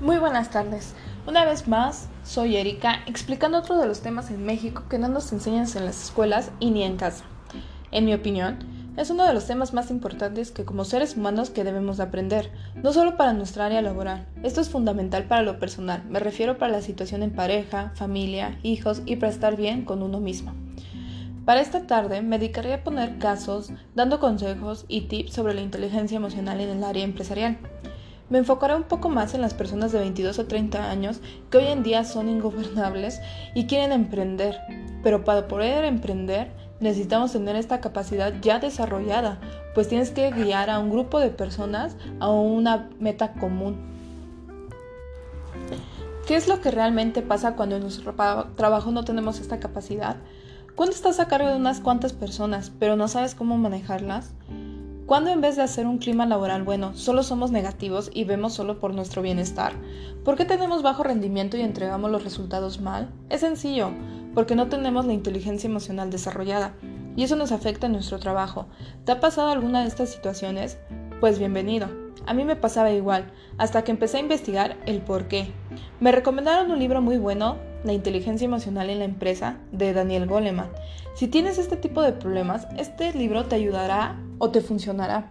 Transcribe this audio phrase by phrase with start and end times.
[0.00, 0.94] Muy buenas tardes.
[1.26, 5.32] Una vez más, soy Erika, explicando otro de los temas en México que no nos
[5.32, 7.24] enseñan en las escuelas y ni en casa.
[7.90, 8.58] En mi opinión,
[8.96, 12.92] es uno de los temas más importantes que como seres humanos que debemos aprender, no
[12.92, 14.28] solo para nuestra área laboral.
[14.44, 19.02] Esto es fundamental para lo personal, me refiero para la situación en pareja, familia, hijos
[19.04, 20.54] y para estar bien con uno mismo.
[21.44, 26.18] Para esta tarde me dedicaré a poner casos, dando consejos y tips sobre la inteligencia
[26.18, 27.58] emocional en el área empresarial.
[28.30, 31.66] Me enfocaré un poco más en las personas de 22 a 30 años que hoy
[31.66, 33.20] en día son ingobernables
[33.54, 34.58] y quieren emprender,
[35.02, 39.40] pero para poder emprender necesitamos tener esta capacidad ya desarrollada,
[39.74, 43.76] pues tienes que guiar a un grupo de personas a una meta común.
[46.26, 48.14] ¿Qué es lo que realmente pasa cuando en nuestro
[48.54, 50.16] trabajo no tenemos esta capacidad?
[50.74, 54.34] Cuando estás a cargo de unas cuantas personas, pero no sabes cómo manejarlas?
[55.08, 58.78] ¿Cuándo en vez de hacer un clima laboral bueno, solo somos negativos y vemos solo
[58.78, 59.72] por nuestro bienestar?
[60.22, 63.08] ¿Por qué tenemos bajo rendimiento y entregamos los resultados mal?
[63.30, 63.88] Es sencillo,
[64.34, 66.74] porque no tenemos la inteligencia emocional desarrollada,
[67.16, 68.66] y eso nos afecta en nuestro trabajo.
[69.06, 70.76] ¿Te ha pasado alguna de estas situaciones?
[71.20, 71.88] Pues bienvenido.
[72.26, 75.50] A mí me pasaba igual, hasta que empecé a investigar el por qué.
[76.00, 80.70] Me recomendaron un libro muy bueno, La inteligencia emocional en la empresa, de Daniel Goleman.
[81.14, 85.30] Si tienes este tipo de problemas, este libro te ayudará o te funcionará.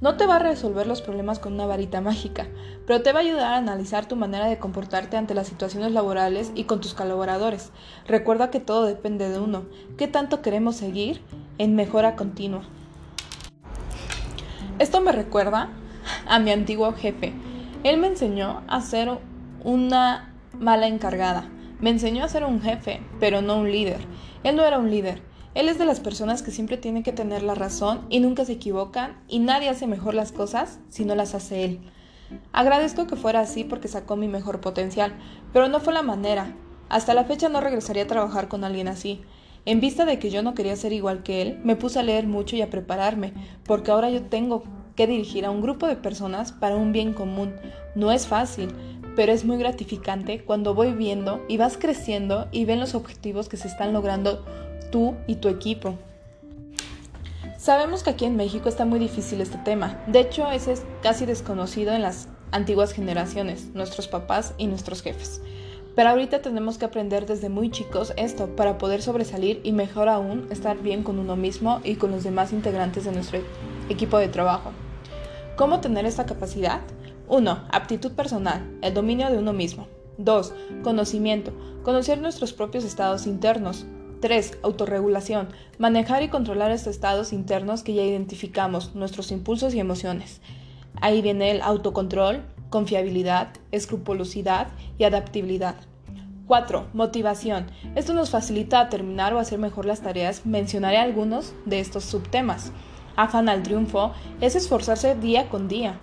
[0.00, 2.46] No te va a resolver los problemas con una varita mágica,
[2.86, 6.52] pero te va a ayudar a analizar tu manera de comportarte ante las situaciones laborales
[6.54, 7.72] y con tus colaboradores.
[8.06, 9.64] Recuerda que todo depende de uno.
[9.96, 11.20] ¿Qué tanto queremos seguir
[11.58, 12.62] en mejora continua?
[14.78, 15.70] Esto me recuerda
[16.28, 17.32] a mi antiguo jefe.
[17.82, 19.18] Él me enseñó a ser
[19.64, 21.48] una mala encargada.
[21.80, 24.00] Me enseñó a ser un jefe, pero no un líder.
[24.42, 25.22] Él no era un líder,
[25.58, 28.52] él es de las personas que siempre tienen que tener la razón y nunca se
[28.52, 31.80] equivocan y nadie hace mejor las cosas si no las hace él.
[32.52, 35.14] Agradezco que fuera así porque sacó mi mejor potencial,
[35.52, 36.54] pero no fue la manera.
[36.88, 39.22] Hasta la fecha no regresaría a trabajar con alguien así.
[39.64, 42.28] En vista de que yo no quería ser igual que él, me puse a leer
[42.28, 43.32] mucho y a prepararme,
[43.64, 44.62] porque ahora yo tengo
[44.94, 47.54] que dirigir a un grupo de personas para un bien común.
[47.96, 48.70] No es fácil,
[49.18, 53.56] pero es muy gratificante cuando voy viendo y vas creciendo y ven los objetivos que
[53.56, 54.44] se están logrando
[54.92, 55.96] tú y tu equipo.
[57.56, 60.00] Sabemos que aquí en México está muy difícil este tema.
[60.06, 65.42] De hecho, es casi desconocido en las antiguas generaciones, nuestros papás y nuestros jefes.
[65.96, 70.46] Pero ahorita tenemos que aprender desde muy chicos esto para poder sobresalir y mejor aún
[70.50, 73.40] estar bien con uno mismo y con los demás integrantes de nuestro
[73.88, 74.70] equipo de trabajo.
[75.56, 76.82] ¿Cómo tener esta capacidad?
[77.28, 77.64] 1.
[77.70, 79.86] Aptitud personal, el dominio de uno mismo.
[80.16, 80.54] 2.
[80.82, 81.52] Conocimiento,
[81.82, 83.86] conocer nuestros propios estados internos.
[84.20, 84.58] 3.
[84.62, 85.48] Autorregulación.
[85.78, 90.40] Manejar y controlar estos estados internos que ya identificamos, nuestros impulsos y emociones.
[91.00, 94.68] Ahí viene el autocontrol, confiabilidad, escrupulosidad
[94.98, 95.76] y adaptabilidad.
[96.46, 96.88] 4.
[96.94, 97.66] Motivación.
[97.94, 100.46] Esto nos facilita terminar o hacer mejor las tareas.
[100.46, 102.72] Mencionaré algunos de estos subtemas.
[103.16, 106.00] Afán al triunfo es esforzarse día con día.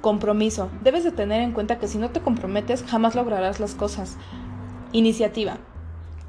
[0.00, 0.70] Compromiso.
[0.82, 4.16] Debes de tener en cuenta que si no te comprometes jamás lograrás las cosas.
[4.92, 5.58] Iniciativa.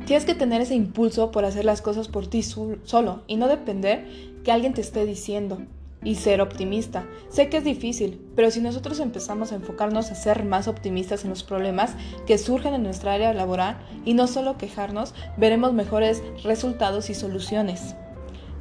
[0.06, 4.07] Tienes que tener ese impulso por hacer las cosas por ti solo y no depender
[4.44, 5.59] que alguien te esté diciendo
[6.03, 7.06] y ser optimista.
[7.30, 11.30] Sé que es difícil, pero si nosotros empezamos a enfocarnos a ser más optimistas en
[11.30, 17.09] los problemas que surgen en nuestra área laboral y no solo quejarnos, veremos mejores resultados
[17.09, 17.96] y soluciones.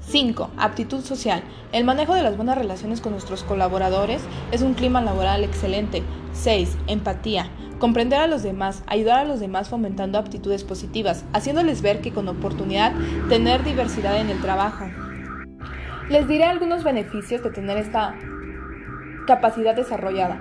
[0.09, 0.51] 5.
[0.57, 1.43] Aptitud social.
[1.71, 6.03] El manejo de las buenas relaciones con nuestros colaboradores es un clima laboral excelente.
[6.33, 6.79] 6.
[6.87, 7.51] Empatía.
[7.79, 12.27] Comprender a los demás, ayudar a los demás fomentando aptitudes positivas, haciéndoles ver que con
[12.27, 12.95] oportunidad
[13.29, 14.87] tener diversidad en el trabajo.
[16.09, 18.15] Les diré algunos beneficios de tener esta
[19.27, 20.41] capacidad desarrollada.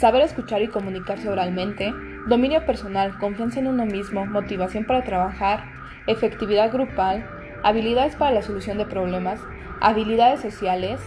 [0.00, 1.92] Saber escuchar y comunicarse oralmente,
[2.26, 5.64] dominio personal, confianza en uno mismo, motivación para trabajar,
[6.06, 9.40] efectividad grupal, habilidades para la solución de problemas,
[9.80, 11.00] habilidades sociales,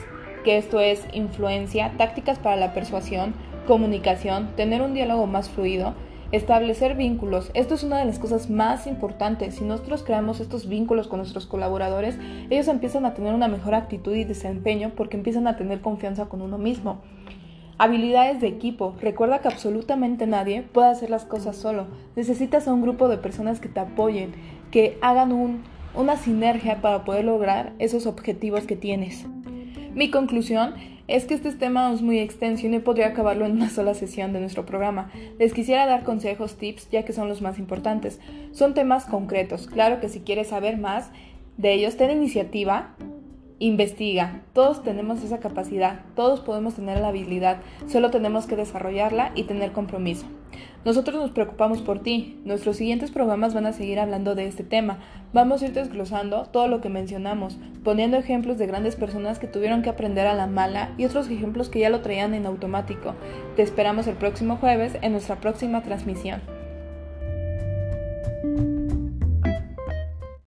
[0.43, 3.33] que esto es influencia, tácticas para la persuasión,
[3.67, 5.93] comunicación, tener un diálogo más fluido,
[6.31, 7.51] establecer vínculos.
[7.53, 9.55] Esto es una de las cosas más importantes.
[9.55, 12.17] Si nosotros creamos estos vínculos con nuestros colaboradores,
[12.49, 16.41] ellos empiezan a tener una mejor actitud y desempeño porque empiezan a tener confianza con
[16.41, 17.01] uno mismo.
[17.77, 18.95] Habilidades de equipo.
[19.01, 21.87] Recuerda que absolutamente nadie puede hacer las cosas solo.
[22.15, 24.33] Necesitas a un grupo de personas que te apoyen,
[24.69, 25.63] que hagan un,
[25.95, 29.25] una sinergia para poder lograr esos objetivos que tienes.
[29.93, 30.73] Mi conclusión
[31.07, 34.31] es que este tema es muy extenso y no podría acabarlo en una sola sesión
[34.31, 35.11] de nuestro programa.
[35.37, 38.19] Les quisiera dar consejos, tips, ya que son los más importantes.
[38.53, 39.67] Son temas concretos.
[39.67, 41.09] Claro que si quieres saber más
[41.57, 42.95] de ellos, ten iniciativa
[43.61, 44.41] Investiga.
[44.53, 49.71] Todos tenemos esa capacidad, todos podemos tener la habilidad, solo tenemos que desarrollarla y tener
[49.71, 50.25] compromiso.
[50.83, 52.41] Nosotros nos preocupamos por ti.
[52.43, 54.97] Nuestros siguientes programas van a seguir hablando de este tema.
[55.31, 59.83] Vamos a ir desglosando todo lo que mencionamos, poniendo ejemplos de grandes personas que tuvieron
[59.83, 63.13] que aprender a la mala y otros ejemplos que ya lo traían en automático.
[63.55, 66.41] Te esperamos el próximo jueves en nuestra próxima transmisión.